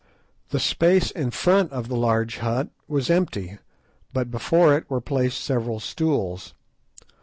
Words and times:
The 0.49 0.57
space 0.59 1.11
in 1.11 1.29
front 1.29 1.71
of 1.71 1.87
the 1.87 1.95
large 1.95 2.39
hut 2.39 2.69
was 2.87 3.11
empty, 3.11 3.59
but 4.11 4.31
before 4.31 4.75
it 4.75 4.89
were 4.89 4.99
placed 4.99 5.39
several 5.43 5.79
stools. 5.79 6.55